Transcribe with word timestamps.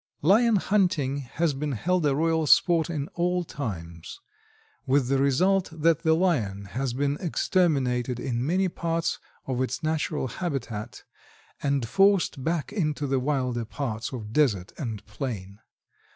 Lion 0.23 0.55
hunting 0.55 1.17
has 1.17 1.53
been 1.53 1.73
held 1.73 2.07
a 2.07 2.15
royal 2.15 2.47
sport 2.47 2.89
in 2.89 3.07
all 3.09 3.43
times, 3.43 4.19
with 4.87 5.09
the 5.09 5.19
result 5.19 5.69
that 5.71 5.99
the 5.99 6.15
Lion 6.15 6.65
has 6.65 6.93
been 6.93 7.17
exterminated 7.19 8.19
in 8.19 8.43
many 8.43 8.67
parts 8.67 9.19
of 9.45 9.61
its 9.61 9.83
natural 9.83 10.27
habitat 10.27 11.03
and 11.61 11.87
forced 11.87 12.43
back 12.43 12.73
into 12.73 13.05
the 13.05 13.19
wilder 13.19 13.63
parts 13.63 14.11
of 14.11 14.33
desert 14.33 14.73
and 14.75 15.05
plain. 15.05 15.59